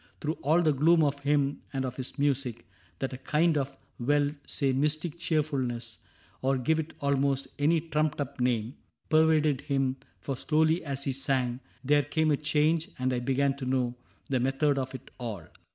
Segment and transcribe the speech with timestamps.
[0.19, 2.67] Through all the gloom of him and of his music,
[2.97, 5.99] That a kind of— well, say mystic cheerfulness,
[6.41, 8.77] Or give it almost any trumped up name,
[9.09, 11.59] Pervaded him; for slowly, as he sang.
[11.83, 13.93] There came a change, and I began to know
[14.27, 15.45] The method of it all.